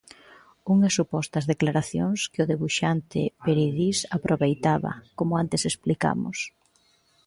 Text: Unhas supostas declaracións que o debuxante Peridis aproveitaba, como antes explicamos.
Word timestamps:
Unhas 0.73 0.93
supostas 0.99 1.45
declaracións 1.53 2.19
que 2.31 2.41
o 2.43 2.49
debuxante 2.53 3.21
Peridis 3.45 3.99
aproveitaba, 4.17 4.91
como 5.17 5.33
antes 5.43 5.61
explicamos. 5.71 6.37